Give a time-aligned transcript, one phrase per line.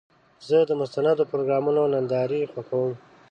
[0.47, 2.93] زه د مستندو پروګرامونو نندارې خوښوم.